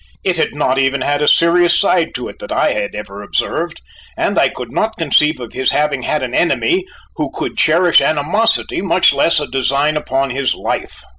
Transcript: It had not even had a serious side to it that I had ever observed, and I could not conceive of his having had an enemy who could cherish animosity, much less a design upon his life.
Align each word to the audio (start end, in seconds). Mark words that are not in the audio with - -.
It 0.23 0.37
had 0.37 0.55
not 0.55 0.79
even 0.79 1.01
had 1.01 1.21
a 1.21 1.27
serious 1.27 1.79
side 1.79 2.15
to 2.15 2.27
it 2.27 2.39
that 2.39 2.51
I 2.51 2.71
had 2.71 2.95
ever 2.95 3.21
observed, 3.21 3.81
and 4.17 4.39
I 4.39 4.49
could 4.49 4.71
not 4.71 4.97
conceive 4.97 5.39
of 5.39 5.53
his 5.53 5.69
having 5.69 6.01
had 6.01 6.23
an 6.23 6.33
enemy 6.33 6.85
who 7.17 7.29
could 7.35 7.55
cherish 7.55 8.01
animosity, 8.01 8.81
much 8.81 9.13
less 9.13 9.39
a 9.39 9.45
design 9.45 9.95
upon 9.95 10.31
his 10.31 10.55
life. 10.55 11.03